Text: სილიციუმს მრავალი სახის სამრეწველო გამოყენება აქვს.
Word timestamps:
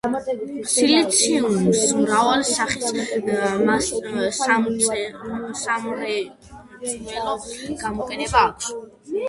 სილიციუმს 0.75 1.81
მრავალი 1.97 2.47
სახის 2.51 2.87
სამრეწველო 4.39 7.39
გამოყენება 7.85 8.45
აქვს. 8.51 8.73